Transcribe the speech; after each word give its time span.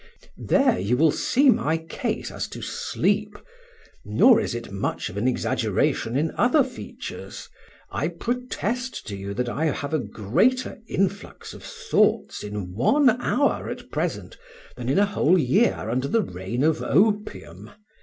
There 0.47 0.79
you 0.79 0.97
will 0.97 1.11
see 1.11 1.51
my 1.51 1.77
case 1.77 2.31
as 2.31 2.47
to 2.47 2.61
sleep; 2.63 3.37
nor 4.03 4.39
is 4.41 4.55
it 4.55 4.71
much 4.71 5.09
of 5.11 5.15
an 5.17 5.27
exaggeration 5.27 6.17
in 6.17 6.31
other 6.39 6.63
features. 6.63 7.47
I 7.91 8.07
protest 8.07 9.05
to 9.09 9.15
you 9.15 9.35
that 9.35 9.47
I 9.47 9.65
have 9.65 9.93
a 9.93 9.99
greater 9.99 10.79
influx 10.87 11.53
of 11.53 11.61
thoughts 11.61 12.43
in 12.43 12.73
one 12.73 13.11
hour 13.21 13.69
at 13.69 13.91
present 13.91 14.37
than 14.75 14.89
in 14.89 14.97
a 14.97 15.05
whole 15.05 15.37
year 15.37 15.75
under 15.87 16.07
the 16.07 16.23
reign 16.23 16.63
of 16.63 16.81
opium. 16.81 17.69